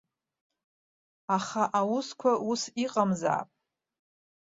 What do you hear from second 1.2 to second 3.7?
Аха аусқәа ус иҟамзаап.